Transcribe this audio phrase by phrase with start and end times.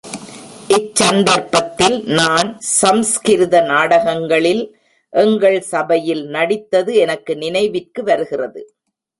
[0.67, 4.63] இச் சந்தர்ப்பத்தில், நான் சம்ஸ்கிருத நாடகங்களில்
[5.13, 8.63] எங்கள் சபையில் நடித்தது எனக்கு நினைவிற்கு வருகிறது.